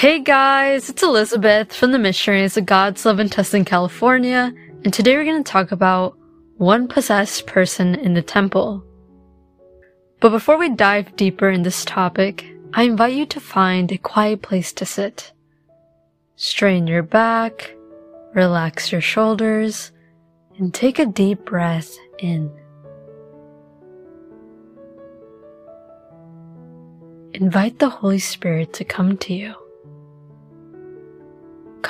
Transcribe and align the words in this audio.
Hey 0.00 0.20
guys, 0.20 0.88
it's 0.88 1.02
Elizabeth 1.02 1.74
from 1.74 1.92
the 1.92 1.98
Missionaries 1.98 2.56
of 2.56 2.64
God's 2.64 3.04
Love 3.04 3.20
in 3.20 3.28
Tustin, 3.28 3.66
California, 3.66 4.50
and 4.82 4.94
today 4.94 5.14
we're 5.14 5.26
going 5.26 5.44
to 5.44 5.52
talk 5.52 5.72
about 5.72 6.16
one 6.56 6.88
possessed 6.88 7.46
person 7.46 7.94
in 7.96 8.14
the 8.14 8.22
temple. 8.22 8.82
But 10.20 10.30
before 10.30 10.56
we 10.56 10.70
dive 10.70 11.14
deeper 11.16 11.50
in 11.50 11.64
this 11.64 11.84
topic, 11.84 12.46
I 12.72 12.84
invite 12.84 13.12
you 13.12 13.26
to 13.26 13.40
find 13.40 13.92
a 13.92 13.98
quiet 13.98 14.40
place 14.40 14.72
to 14.72 14.86
sit. 14.86 15.32
Strain 16.36 16.86
your 16.86 17.02
back, 17.02 17.76
relax 18.32 18.90
your 18.90 19.02
shoulders, 19.02 19.92
and 20.56 20.72
take 20.72 20.98
a 20.98 21.04
deep 21.04 21.44
breath 21.44 21.94
in. 22.18 22.50
Invite 27.34 27.78
the 27.78 27.90
Holy 27.90 28.18
Spirit 28.18 28.72
to 28.72 28.84
come 28.86 29.18
to 29.18 29.34
you. 29.34 29.59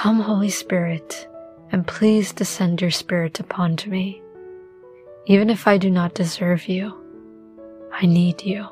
Come, 0.00 0.20
Holy 0.20 0.48
Spirit, 0.48 1.28
and 1.72 1.86
please 1.86 2.32
descend 2.32 2.80
your 2.80 2.90
Spirit 2.90 3.38
upon 3.38 3.76
me. 3.86 4.22
Even 5.26 5.50
if 5.50 5.68
I 5.68 5.76
do 5.76 5.90
not 5.90 6.14
deserve 6.14 6.68
you, 6.68 6.96
I 7.92 8.06
need 8.06 8.42
you. 8.42 8.66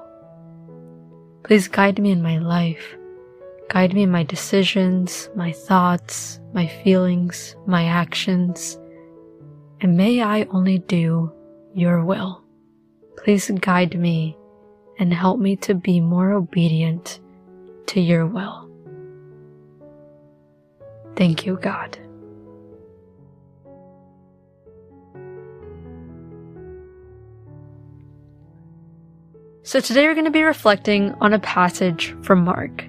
Please 1.44 1.68
guide 1.68 1.98
me 1.98 2.12
in 2.12 2.22
my 2.22 2.38
life. 2.38 2.96
Guide 3.68 3.92
me 3.92 4.04
in 4.04 4.10
my 4.10 4.22
decisions, 4.22 5.28
my 5.34 5.52
thoughts, 5.52 6.40
my 6.54 6.66
feelings, 6.66 7.54
my 7.66 7.84
actions, 7.84 8.78
and 9.82 9.98
may 9.98 10.22
I 10.22 10.44
only 10.44 10.78
do 10.78 11.30
your 11.74 12.06
will. 12.06 12.42
Please 13.18 13.50
guide 13.60 14.00
me 14.00 14.34
and 14.98 15.12
help 15.12 15.38
me 15.38 15.56
to 15.56 15.74
be 15.74 16.00
more 16.00 16.32
obedient 16.32 17.20
to 17.88 18.00
your 18.00 18.24
will. 18.24 18.67
Thank 21.18 21.44
you, 21.44 21.58
God. 21.60 21.98
So 29.64 29.80
today 29.80 30.06
we're 30.06 30.14
going 30.14 30.26
to 30.26 30.30
be 30.30 30.44
reflecting 30.44 31.14
on 31.20 31.32
a 31.32 31.40
passage 31.40 32.14
from 32.22 32.44
Mark. 32.44 32.84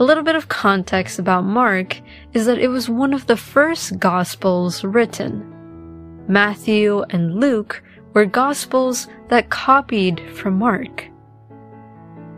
A 0.00 0.04
little 0.04 0.24
bit 0.24 0.36
of 0.36 0.48
context 0.48 1.18
about 1.18 1.44
Mark 1.44 2.00
is 2.32 2.46
that 2.46 2.58
it 2.58 2.68
was 2.68 2.88
one 2.88 3.12
of 3.12 3.26
the 3.26 3.36
first 3.36 3.98
Gospels 3.98 4.82
written. 4.82 6.24
Matthew 6.26 7.02
and 7.10 7.38
Luke 7.40 7.82
were 8.14 8.24
Gospels 8.24 9.06
that 9.28 9.50
copied 9.50 10.18
from 10.34 10.58
Mark. 10.58 11.04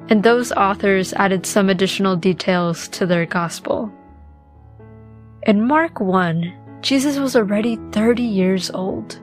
And 0.09 0.25
those 0.25 0.51
authors 0.51 1.13
added 1.13 1.47
some 1.47 1.71
additional 1.71 2.17
details 2.17 2.89
to 2.89 3.07
their 3.07 3.25
Gospel. 3.25 3.93
In 5.47 5.65
Mark 5.65 6.01
1, 6.01 6.81
Jesus 6.83 7.21
was 7.21 7.37
already 7.37 7.77
30 7.93 8.21
years 8.21 8.69
old, 8.73 9.21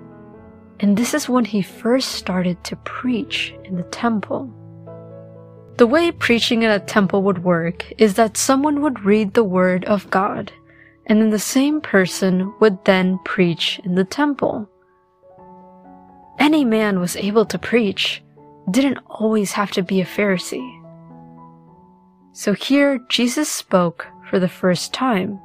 and 0.80 0.96
this 0.96 1.14
is 1.14 1.28
when 1.28 1.44
he 1.44 1.62
first 1.62 2.14
started 2.14 2.64
to 2.64 2.78
preach 2.78 3.54
in 3.66 3.76
the 3.76 3.84
temple. 3.84 4.50
The 5.76 5.86
way 5.86 6.12
preaching 6.12 6.64
in 6.64 6.72
a 6.72 6.80
temple 6.80 7.24
would 7.24 7.44
work 7.44 7.92
is 7.98 8.14
that 8.14 8.38
someone 8.38 8.80
would 8.80 9.04
read 9.04 9.34
the 9.34 9.44
word 9.44 9.84
of 9.84 10.10
God, 10.12 10.50
and 11.08 11.20
then 11.20 11.30
the 11.30 11.40
same 11.40 11.82
person 11.82 12.54
would 12.62 12.86
then 12.86 13.20
preach 13.26 13.82
in 13.84 13.96
the 13.96 14.06
temple. 14.06 14.70
Any 16.40 16.64
man 16.64 17.02
was 17.02 17.18
able 17.18 17.46
to 17.48 17.60
preach, 17.60 18.24
didn't 18.72 19.00
always 19.08 19.52
have 19.52 19.72
to 19.72 19.84
be 19.84 20.00
a 20.00 20.06
Pharisee. 20.06 20.72
So 22.32 22.54
here 22.54 22.98
Jesus 23.10 23.50
spoke 23.50 24.08
for 24.30 24.40
the 24.40 24.48
first 24.48 24.94
time. 24.94 25.38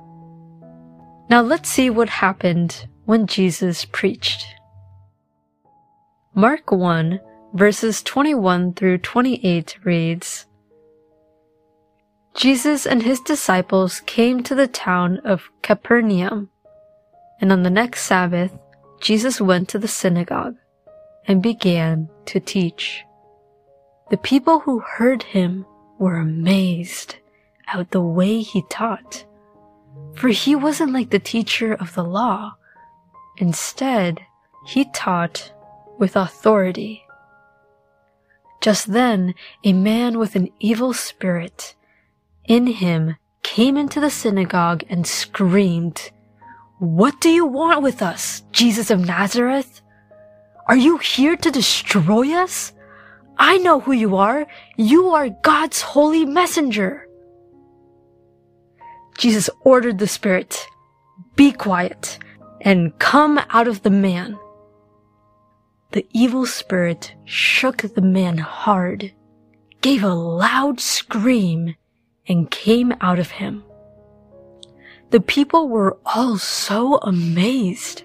Now 1.30 1.42
let's 1.42 1.68
see 1.68 1.90
what 1.90 2.08
happened 2.08 2.88
when 3.04 3.26
Jesus 3.26 3.84
preached. 3.84 4.46
Mark 6.34 6.72
1 6.72 7.20
verses 7.54 8.02
21 8.02 8.74
through 8.74 8.98
28 8.98 9.78
reads, 9.84 10.46
Jesus 12.34 12.86
and 12.86 13.02
his 13.02 13.20
disciples 13.20 14.00
came 14.06 14.42
to 14.44 14.54
the 14.54 14.68
town 14.68 15.18
of 15.24 15.50
Capernaum, 15.62 16.50
and 17.40 17.50
on 17.50 17.62
the 17.62 17.70
next 17.70 18.02
Sabbath, 18.02 18.52
Jesus 19.00 19.40
went 19.40 19.68
to 19.70 19.78
the 19.78 19.88
synagogue 19.88 20.56
and 21.26 21.42
began 21.42 22.08
to 22.26 22.38
teach. 22.38 23.04
The 24.10 24.16
people 24.18 24.60
who 24.60 24.78
heard 24.78 25.22
him 25.22 25.66
were 25.98 26.16
amazed 26.16 27.16
at 27.66 27.90
the 27.90 28.00
way 28.00 28.40
he 28.40 28.62
taught, 28.70 29.24
for 30.14 30.28
he 30.28 30.54
wasn't 30.54 30.92
like 30.92 31.10
the 31.10 31.18
teacher 31.18 31.74
of 31.74 31.94
the 31.94 32.04
law. 32.04 32.54
Instead, 33.36 34.20
he 34.66 34.84
taught 34.92 35.52
with 35.98 36.16
authority 36.16 37.04
just 38.60 38.92
then, 38.92 39.34
a 39.64 39.72
man 39.72 40.18
with 40.18 40.34
an 40.34 40.50
evil 40.58 40.92
spirit 40.92 41.74
in 42.44 42.66
him 42.66 43.16
came 43.42 43.76
into 43.76 44.00
the 44.00 44.10
synagogue 44.10 44.82
and 44.88 45.06
screamed, 45.06 46.10
What 46.78 47.20
do 47.20 47.30
you 47.30 47.46
want 47.46 47.82
with 47.82 48.02
us, 48.02 48.42
Jesus 48.52 48.90
of 48.90 49.06
Nazareth? 49.06 49.80
Are 50.66 50.76
you 50.76 50.98
here 50.98 51.36
to 51.36 51.50
destroy 51.50 52.34
us? 52.34 52.72
I 53.38 53.58
know 53.58 53.80
who 53.80 53.92
you 53.92 54.16
are. 54.16 54.46
You 54.76 55.10
are 55.10 55.30
God's 55.30 55.80
holy 55.80 56.26
messenger. 56.26 57.07
Jesus 59.18 59.50
ordered 59.62 59.98
the 59.98 60.06
spirit, 60.06 60.64
Be 61.34 61.50
quiet 61.50 62.20
and 62.60 62.96
come 63.00 63.40
out 63.50 63.66
of 63.66 63.82
the 63.82 63.90
man. 63.90 64.38
The 65.90 66.06
evil 66.12 66.46
spirit 66.46 67.14
shook 67.24 67.78
the 67.78 68.00
man 68.00 68.38
hard, 68.38 69.12
gave 69.80 70.04
a 70.04 70.14
loud 70.14 70.80
scream, 70.80 71.74
and 72.28 72.50
came 72.50 72.94
out 73.00 73.18
of 73.18 73.32
him. 73.32 73.64
The 75.10 75.20
people 75.20 75.68
were 75.68 75.98
all 76.04 76.38
so 76.38 76.98
amazed 76.98 78.04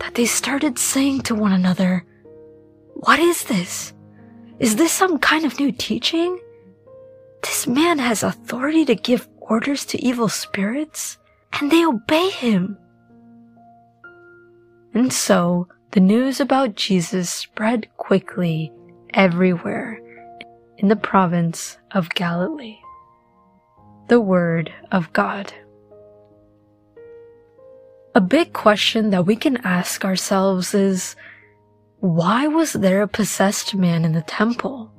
that 0.00 0.14
they 0.14 0.26
started 0.26 0.78
saying 0.78 1.22
to 1.22 1.34
one 1.34 1.52
another, 1.52 2.04
What 2.94 3.20
is 3.20 3.44
this? 3.44 3.94
Is 4.58 4.76
this 4.76 4.92
some 4.92 5.18
kind 5.18 5.46
of 5.46 5.58
new 5.58 5.72
teaching? 5.72 6.38
This 7.42 7.66
man 7.66 7.98
has 8.00 8.22
authority 8.22 8.84
to 8.84 8.94
give 8.94 9.31
orders 9.52 9.84
to 9.84 10.02
evil 10.02 10.30
spirits, 10.30 11.18
and 11.52 11.70
they 11.70 11.84
obey 11.84 12.30
him. 12.30 12.78
And 14.94 15.12
so 15.12 15.68
the 15.90 16.00
news 16.00 16.40
about 16.40 16.74
Jesus 16.74 17.28
spread 17.28 17.86
quickly 17.98 18.72
everywhere 19.12 20.00
in 20.78 20.88
the 20.88 20.96
province 20.96 21.76
of 21.90 22.08
Galilee. 22.14 22.78
The 24.08 24.22
Word 24.22 24.72
of 24.90 25.12
God. 25.12 25.52
A 28.14 28.22
big 28.22 28.54
question 28.54 29.10
that 29.10 29.26
we 29.26 29.36
can 29.36 29.58
ask 29.58 30.02
ourselves 30.02 30.72
is 30.72 31.14
why 32.00 32.46
was 32.46 32.72
there 32.72 33.02
a 33.02 33.16
possessed 33.20 33.74
man 33.74 34.06
in 34.06 34.12
the 34.12 34.22
temple? 34.22 34.90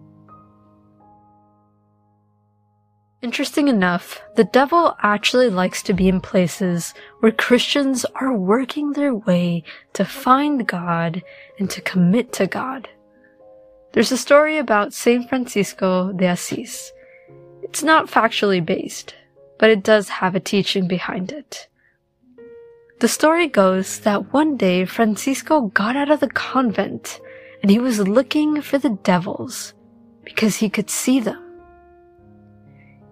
Interesting 3.23 3.69
enough, 3.69 4.22
the 4.35 4.44
devil 4.44 4.97
actually 5.01 5.50
likes 5.50 5.81
to 5.84 5.94
be 5.94 6.09
in 6.09 6.19
places 6.19 6.94
where 7.22 7.31
Christians 7.31 8.06
are 8.16 8.35
working 8.35 8.91
their 8.91 9.16
way 9.16 9.63
to 9.94 10.03
find 10.03 10.67
God 10.67 11.23
and 11.57 11.69
to 11.69 11.79
commit 11.79 12.34
to 12.34 12.47
God. 12.47 12.89
There's 13.94 14.11
a 14.11 14.17
story 14.17 14.57
about 14.57 14.94
Saint 14.94 15.29
Francisco 15.29 16.11
de 16.11 16.25
Assis. 16.25 16.91
It's 17.61 17.81
not 17.81 18.11
factually 18.11 18.63
based, 18.63 19.16
but 19.57 19.69
it 19.69 19.84
does 19.84 20.09
have 20.09 20.35
a 20.35 20.41
teaching 20.41 20.85
behind 20.90 21.31
it. 21.31 21.70
The 22.99 23.08
story 23.08 23.47
goes 23.47 23.99
that 23.99 24.34
one 24.34 24.58
day 24.58 24.84
Francisco 24.84 25.61
got 25.61 25.96
out 25.96 26.11
of 26.11 26.20
the 26.20 26.28
convent 26.28 27.22
and 27.61 27.72
he 27.72 27.79
was 27.79 28.05
looking 28.05 28.61
for 28.61 28.78
the 28.78 28.90
devils 28.90 29.73
because 30.25 30.58
he 30.58 30.70
could 30.70 30.90
see 30.90 31.22
them. 31.22 31.42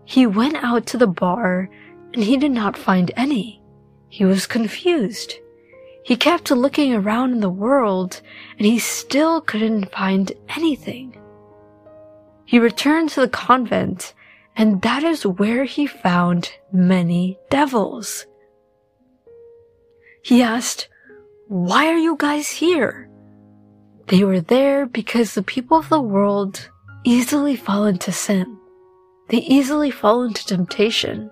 He 0.05 0.25
went 0.27 0.55
out 0.57 0.85
to 0.87 0.97
the 0.97 1.07
bar 1.07 1.69
and 2.13 2.23
he 2.23 2.37
did 2.37 2.51
not 2.51 2.77
find 2.77 3.11
any. 3.15 3.61
He 4.09 4.25
was 4.25 4.45
confused. 4.47 5.35
He 6.03 6.15
kept 6.15 6.51
looking 6.51 6.93
around 6.93 7.31
in 7.31 7.39
the 7.39 7.49
world 7.49 8.21
and 8.57 8.65
he 8.65 8.79
still 8.79 9.41
couldn't 9.41 9.91
find 9.91 10.31
anything. 10.49 11.17
He 12.45 12.59
returned 12.59 13.09
to 13.11 13.21
the 13.21 13.29
convent 13.29 14.13
and 14.57 14.81
that 14.81 15.03
is 15.03 15.25
where 15.25 15.63
he 15.63 15.87
found 15.87 16.51
many 16.73 17.37
devils. 17.49 18.25
He 20.23 20.41
asked, 20.41 20.89
why 21.47 21.87
are 21.87 21.97
you 21.97 22.15
guys 22.17 22.49
here? 22.49 23.09
They 24.07 24.23
were 24.23 24.41
there 24.41 24.85
because 24.85 25.33
the 25.33 25.43
people 25.43 25.77
of 25.77 25.89
the 25.89 26.01
world 26.01 26.69
easily 27.05 27.55
fall 27.55 27.85
into 27.85 28.11
sin. 28.11 28.57
They 29.31 29.37
easily 29.37 29.91
fall 29.91 30.23
into 30.23 30.45
temptation. 30.45 31.31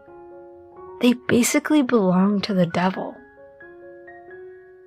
they 1.02 1.14
basically 1.28 1.82
belong 1.82 2.40
to 2.42 2.54
the 2.54 2.66
devil. 2.66 3.14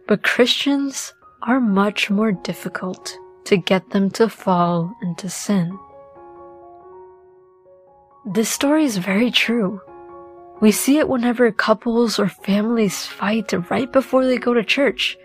But 0.09 0.23
Christians 0.23 1.12
are 1.43 1.61
much 1.61 2.09
more 2.11 2.32
difficult 2.32 3.17
to 3.44 3.56
get 3.59 3.91
them 3.91 4.11
to 4.12 4.29
fall 4.31 4.94
into 5.03 5.29
sin. 5.29 5.79
This 8.25 8.49
story 8.49 8.85
is 8.85 8.97
very 8.97 9.31
true. 9.31 9.81
We 10.62 10.70
see 10.70 10.97
it 10.99 11.08
whenever 11.08 11.50
couples 11.53 12.19
or 12.19 12.29
families 12.29 13.05
fight 13.05 13.53
right 13.70 13.93
before 13.93 14.25
they 14.25 14.38
go 14.38 14.55
to 14.55 14.65
church. 14.65 15.19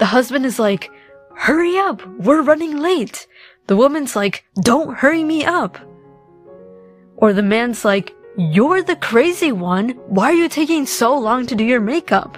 The 0.00 0.06
husband 0.06 0.44
is 0.44 0.58
like, 0.58 0.90
hurry 1.36 1.78
up, 1.78 2.04
we're 2.18 2.42
running 2.42 2.78
late. 2.78 3.28
The 3.68 3.76
woman's 3.76 4.16
like, 4.16 4.44
don't 4.60 4.98
hurry 4.98 5.22
me 5.22 5.44
up. 5.44 5.78
Or 7.22 7.32
the 7.32 7.42
man's 7.42 7.84
like, 7.84 8.16
you're 8.36 8.82
the 8.82 8.96
crazy 8.96 9.52
one. 9.52 9.90
Why 10.08 10.30
are 10.32 10.34
you 10.34 10.48
taking 10.48 10.86
so 10.86 11.16
long 11.16 11.46
to 11.46 11.54
do 11.54 11.62
your 11.62 11.80
makeup? 11.80 12.36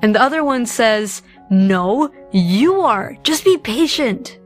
And 0.00 0.14
the 0.14 0.22
other 0.22 0.42
one 0.42 0.64
says, 0.64 1.20
no, 1.50 2.10
you 2.32 2.80
are. 2.80 3.14
Just 3.24 3.44
be 3.44 3.58
patient. 3.58 4.40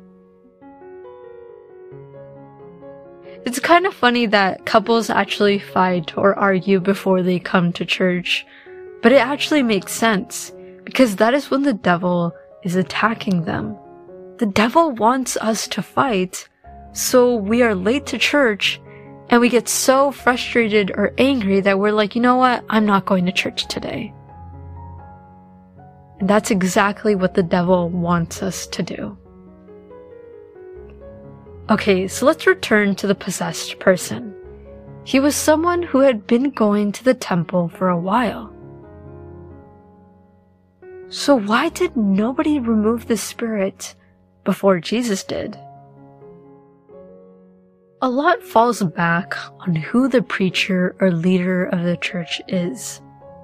It's 3.45 3.61
kind 3.61 3.87
of 3.87 3.95
funny 3.95 4.27
that 4.27 4.67
couples 4.67 5.09
actually 5.09 5.61
fight 5.61 6.19
or 6.19 6.37
argue 6.37 6.81
before 6.81 7.23
they 7.23 7.39
come 7.39 7.73
to 7.75 7.85
church, 7.85 8.45
but 9.03 9.13
it 9.13 9.21
actually 9.21 9.63
makes 9.63 9.93
sense 9.93 10.53
because 10.83 11.15
that 11.17 11.33
is 11.33 11.49
when 11.49 11.63
the 11.63 11.75
devil 11.75 12.35
is 12.65 12.75
attacking 12.75 13.45
them. 13.45 13.77
The 14.39 14.47
devil 14.47 14.91
wants 14.91 15.37
us 15.37 15.69
to 15.69 15.81
fight, 15.81 16.49
so 16.93 17.37
we 17.37 17.63
are 17.63 17.77
late 17.77 18.05
to 18.07 18.19
church 18.19 18.81
and 19.29 19.41
we 19.41 19.49
get 19.49 19.69
so 19.69 20.13
frustrated 20.13 20.93
or 20.93 21.13
angry 21.19 21.61
that 21.61 21.79
we're 21.79 21.93
like, 21.93 22.15
you 22.15 22.23
know 22.23 22.37
what? 22.37 22.65
I'm 22.69 22.87
not 22.87 23.07
going 23.07 23.27
to 23.27 23.33
church 23.33 23.67
today. 23.67 24.13
And 26.21 26.31
that's 26.31 26.51
exactly 26.51 27.15
what 27.15 27.35
the 27.35 27.43
devil 27.43 27.89
wants 27.89 28.43
us 28.43 28.67
to 28.69 28.83
do. 28.83 29.19
Okay, 31.69 32.07
so 32.07 32.25
let's 32.27 32.47
return 32.47 32.95
to 32.97 33.09
the 33.09 33.15
possessed 33.15 33.79
person. 33.81 34.33
He 35.03 35.19
was 35.19 35.35
someone 35.35 35.83
who 35.83 36.01
had 36.01 36.27
been 36.27 36.51
going 36.51 36.93
to 36.93 37.05
the 37.05 37.15
temple 37.15 37.69
for 37.69 37.89
a 37.89 37.99
while. 37.99 38.53
So 41.09 41.37
why 41.37 41.69
did 41.69 41.97
nobody 41.97 42.59
remove 42.59 43.07
the 43.07 43.17
spirit 43.17 43.95
before 44.45 44.81
Jesus 44.81 45.25
did? 45.25 45.59
A 48.07 48.17
lot 48.17 48.41
falls 48.41 48.85
back 48.85 49.35
on 49.67 49.75
who 49.75 50.07
the 50.07 50.23
preacher 50.23 50.95
or 51.01 51.11
leader 51.11 51.65
of 51.65 51.83
the 51.83 51.97
church 51.97 52.41
is. 52.47 53.01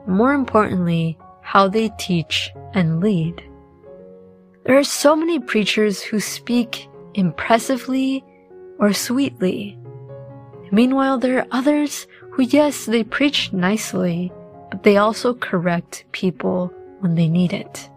More 0.07 0.35
importantly, 0.35 1.19
how 1.41 1.67
they 1.67 1.89
teach 1.99 2.53
and 2.73 3.01
lead. 3.01 3.43
There 4.65 4.79
are 4.79 4.85
so 4.85 5.17
many 5.17 5.41
preachers 5.41 6.01
who 6.01 6.21
speak 6.21 6.87
impressively 7.15 8.25
or 8.79 8.93
sweetly. 8.93 9.77
Meanwhile, 10.71 11.19
there 11.19 11.41
are 11.41 11.47
others 11.51 12.07
who, 12.31 12.45
yes, 12.45 12.87
they 12.87 13.03
preach 13.03 13.53
nicely, 13.53 14.31
but 14.71 14.85
they 14.85 14.97
also 14.97 15.35
correct 15.35 16.05
people 16.13 16.73
when 17.01 17.17
they 17.17 17.27
need 17.27 17.53
it. 17.53 17.91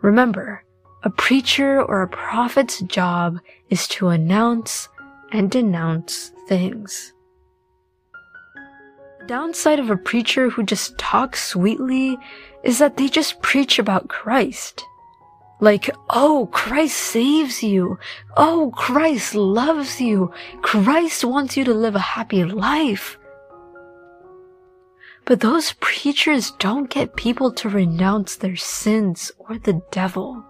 Remember, 0.00 0.62
a 1.04 1.10
preacher 1.10 1.82
or 1.82 2.02
a 2.02 2.08
prophet's 2.08 2.80
job 2.82 3.40
is 3.68 3.88
to 3.88 4.06
announce 4.06 4.88
and 5.32 5.50
denounce 5.50 6.32
things. 6.46 7.12
The 9.20 9.26
downside 9.26 9.80
of 9.80 9.90
a 9.90 9.96
preacher 9.96 10.50
who 10.50 10.62
just 10.62 10.98
talks 10.98 11.42
sweetly 11.42 12.18
is 12.62 12.78
that 12.78 12.96
they 12.96 13.08
just 13.08 13.40
preach 13.40 13.78
about 13.78 14.08
Christ. 14.08 14.84
Like, 15.60 15.90
oh, 16.10 16.48
Christ 16.52 16.98
saves 16.98 17.62
you. 17.62 17.98
Oh, 18.36 18.72
Christ 18.76 19.34
loves 19.34 20.00
you. 20.00 20.32
Christ 20.60 21.24
wants 21.24 21.56
you 21.56 21.64
to 21.64 21.72
live 21.72 21.94
a 21.94 22.00
happy 22.00 22.44
life. 22.44 23.16
But 25.24 25.38
those 25.38 25.74
preachers 25.74 26.50
don't 26.58 26.90
get 26.90 27.14
people 27.14 27.52
to 27.52 27.68
renounce 27.68 28.34
their 28.34 28.56
sins 28.56 29.30
or 29.38 29.56
the 29.56 29.80
devil. 29.92 30.44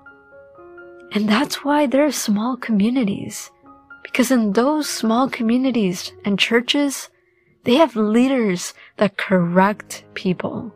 And 1.12 1.28
that's 1.28 1.62
why 1.62 1.86
there 1.86 2.06
are 2.06 2.12
small 2.12 2.56
communities. 2.56 3.51
Because 4.02 4.30
in 4.30 4.52
those 4.52 4.88
small 4.88 5.28
communities 5.28 6.12
and 6.24 6.38
churches, 6.38 7.08
they 7.64 7.74
have 7.74 7.96
leaders 7.96 8.74
that 8.96 9.16
correct 9.16 10.04
people. 10.14 10.74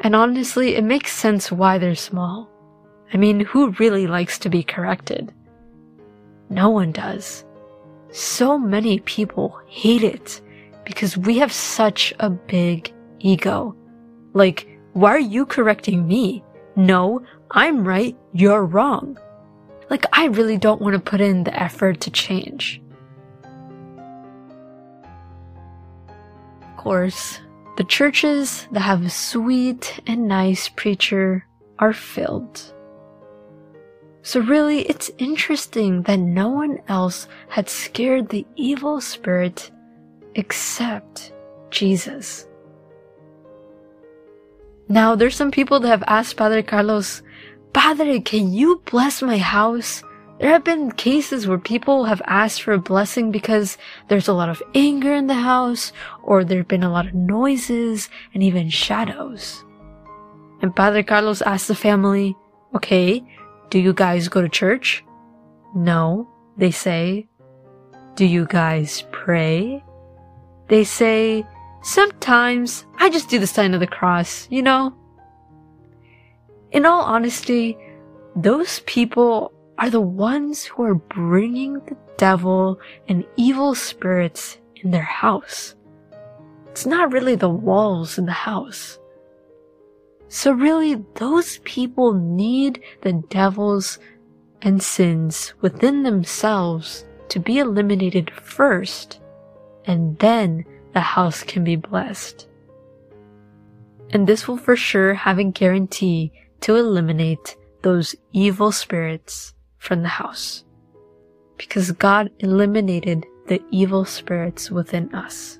And 0.00 0.14
honestly, 0.14 0.76
it 0.76 0.84
makes 0.84 1.12
sense 1.12 1.50
why 1.50 1.78
they're 1.78 1.94
small. 1.94 2.48
I 3.12 3.16
mean, 3.16 3.40
who 3.40 3.70
really 3.72 4.06
likes 4.06 4.38
to 4.40 4.48
be 4.48 4.62
corrected? 4.62 5.32
No 6.50 6.68
one 6.70 6.92
does. 6.92 7.44
So 8.10 8.58
many 8.58 9.00
people 9.00 9.58
hate 9.66 10.04
it 10.04 10.40
because 10.84 11.16
we 11.16 11.38
have 11.38 11.52
such 11.52 12.12
a 12.20 12.30
big 12.30 12.92
ego. 13.18 13.74
Like, 14.34 14.68
why 14.92 15.10
are 15.10 15.18
you 15.18 15.46
correcting 15.46 16.06
me? 16.06 16.44
No, 16.76 17.24
I'm 17.50 17.86
right, 17.86 18.16
you're 18.32 18.64
wrong. 18.64 19.18
Like, 19.90 20.06
I 20.12 20.26
really 20.26 20.56
don't 20.56 20.80
want 20.80 20.94
to 20.94 21.00
put 21.00 21.20
in 21.20 21.44
the 21.44 21.54
effort 21.54 22.00
to 22.02 22.10
change. 22.10 22.80
Of 26.62 26.76
course, 26.76 27.40
the 27.76 27.84
churches 27.84 28.68
that 28.72 28.80
have 28.80 29.04
a 29.04 29.10
sweet 29.10 30.00
and 30.06 30.28
nice 30.28 30.68
preacher 30.68 31.46
are 31.78 31.92
filled. 31.92 32.72
So 34.22 34.40
really, 34.40 34.82
it's 34.82 35.10
interesting 35.18 36.02
that 36.02 36.18
no 36.18 36.48
one 36.48 36.80
else 36.88 37.28
had 37.48 37.68
scared 37.68 38.30
the 38.30 38.46
evil 38.56 39.00
spirit 39.00 39.70
except 40.34 41.32
Jesus. 41.70 42.46
Now, 44.88 45.14
there's 45.14 45.36
some 45.36 45.50
people 45.50 45.80
that 45.80 45.88
have 45.88 46.04
asked 46.06 46.36
Padre 46.36 46.62
Carlos, 46.62 47.22
Padre, 47.74 48.20
can 48.20 48.52
you 48.52 48.80
bless 48.86 49.20
my 49.20 49.36
house? 49.36 50.02
There 50.40 50.50
have 50.50 50.64
been 50.64 50.92
cases 50.92 51.46
where 51.46 51.58
people 51.58 52.04
have 52.04 52.22
asked 52.26 52.62
for 52.62 52.72
a 52.72 52.78
blessing 52.78 53.30
because 53.30 53.76
there's 54.08 54.28
a 54.28 54.32
lot 54.32 54.48
of 54.48 54.62
anger 54.74 55.12
in 55.14 55.26
the 55.26 55.34
house, 55.34 55.92
or 56.22 56.44
there 56.44 56.58
have 56.58 56.68
been 56.68 56.82
a 56.82 56.90
lot 56.90 57.06
of 57.06 57.14
noises 57.14 58.08
and 58.32 58.42
even 58.42 58.70
shadows. 58.70 59.64
And 60.62 60.74
Padre 60.74 61.02
Carlos 61.02 61.42
asked 61.42 61.68
the 61.68 61.74
family, 61.74 62.36
okay, 62.74 63.22
do 63.70 63.78
you 63.78 63.92
guys 63.92 64.28
go 64.28 64.40
to 64.40 64.48
church? 64.48 65.04
No, 65.74 66.28
they 66.56 66.70
say. 66.70 67.28
Do 68.14 68.24
you 68.24 68.46
guys 68.46 69.04
pray? 69.12 69.84
They 70.68 70.84
say, 70.84 71.44
sometimes 71.82 72.86
I 72.98 73.10
just 73.10 73.28
do 73.28 73.38
the 73.38 73.46
sign 73.46 73.74
of 73.74 73.80
the 73.80 73.86
cross, 73.86 74.46
you 74.50 74.62
know? 74.62 74.94
In 76.74 76.84
all 76.86 77.02
honesty, 77.02 77.78
those 78.34 78.80
people 78.80 79.52
are 79.78 79.90
the 79.90 80.00
ones 80.00 80.64
who 80.64 80.82
are 80.82 80.96
bringing 80.96 81.74
the 81.74 81.96
devil 82.16 82.80
and 83.06 83.24
evil 83.36 83.76
spirits 83.76 84.58
in 84.82 84.90
their 84.90 85.00
house. 85.00 85.76
It's 86.70 86.84
not 86.84 87.12
really 87.12 87.36
the 87.36 87.48
walls 87.48 88.18
in 88.18 88.26
the 88.26 88.32
house. 88.32 88.98
So 90.26 90.50
really, 90.50 90.96
those 91.14 91.58
people 91.58 92.12
need 92.12 92.82
the 93.02 93.12
devils 93.28 94.00
and 94.60 94.82
sins 94.82 95.54
within 95.60 96.02
themselves 96.02 97.04
to 97.28 97.38
be 97.38 97.60
eliminated 97.60 98.32
first, 98.32 99.20
and 99.84 100.18
then 100.18 100.64
the 100.92 101.00
house 101.00 101.44
can 101.44 101.62
be 101.62 101.76
blessed. 101.76 102.48
And 104.10 104.26
this 104.26 104.48
will 104.48 104.56
for 104.56 104.74
sure 104.74 105.14
have 105.14 105.38
a 105.38 105.44
guarantee 105.44 106.32
to 106.64 106.76
eliminate 106.76 107.56
those 107.82 108.14
evil 108.32 108.72
spirits 108.72 109.54
from 109.78 110.02
the 110.02 110.08
house. 110.08 110.64
Because 111.56 111.92
God 111.92 112.30
eliminated 112.40 113.24
the 113.46 113.62
evil 113.70 114.04
spirits 114.04 114.70
within 114.70 115.14
us. 115.14 115.58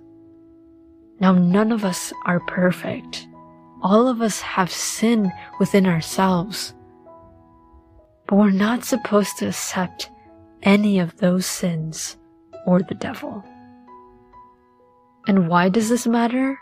Now 1.21 1.33
none 1.33 1.73
of 1.73 1.85
us 1.85 2.13
are 2.27 2.41
perfect 2.41 3.29
all 3.85 4.09
of 4.09 4.23
us 4.23 4.41
have 4.41 4.73
sin 4.73 5.31
within 5.61 5.87
ourselves. 5.87 6.75
But 8.27 8.37
we're 8.37 8.51
not 8.51 8.83
supposed 8.83 9.37
to 9.39 9.49
accept 9.49 10.11
any 10.63 10.99
of 10.99 11.19
those 11.19 11.45
sins 11.45 12.17
or 12.67 12.81
the 12.81 12.95
devil. 12.95 13.45
And 15.29 15.49
why 15.49 15.69
does 15.69 15.91
this 15.91 16.07
matter? 16.07 16.59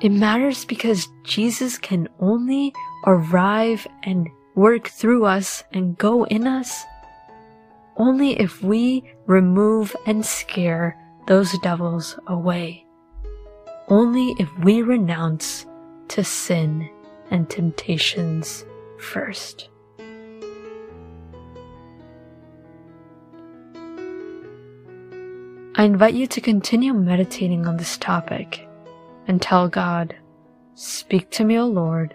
It 0.00 0.08
matters 0.08 0.64
because 0.64 1.06
Jesus 1.24 1.76
can 1.76 2.08
only 2.18 2.72
arrive 3.06 3.86
and 4.02 4.28
work 4.54 4.88
through 4.88 5.24
us 5.24 5.64
and 5.72 5.96
go 5.98 6.24
in 6.24 6.46
us 6.46 6.84
only 7.96 8.38
if 8.38 8.62
we 8.62 9.04
remove 9.26 9.94
and 10.06 10.24
scare 10.24 10.96
those 11.26 11.58
devils 11.58 12.18
away 12.26 12.86
only 13.90 14.36
if 14.38 14.48
we 14.60 14.82
renounce 14.82 15.66
to 16.08 16.22
sin 16.24 16.88
and 17.30 17.50
temptations 17.50 18.64
first. 18.98 19.68
I 25.74 25.84
invite 25.84 26.14
you 26.14 26.26
to 26.28 26.40
continue 26.40 26.92
meditating 26.94 27.66
on 27.66 27.76
this 27.76 27.96
topic 27.96 28.66
and 29.26 29.42
tell 29.42 29.68
God, 29.68 30.14
Speak 30.74 31.30
to 31.30 31.44
me, 31.44 31.58
O 31.58 31.66
Lord, 31.66 32.14